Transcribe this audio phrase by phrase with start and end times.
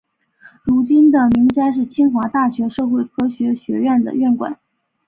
[0.63, 4.59] 如今的明斋是清华大学社会科学学院的院馆。